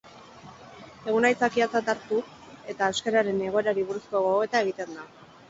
Eguna 1.11 1.29
aitzakiatzat 1.33 1.91
hartu, 1.93 2.17
eta 2.73 2.89
euskararen 2.95 3.45
egoerari 3.51 3.87
buruzko 3.93 4.25
gogoeta 4.27 4.65
egiten 4.67 4.99
da. 4.99 5.07